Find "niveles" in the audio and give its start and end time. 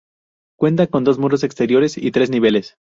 2.31-2.75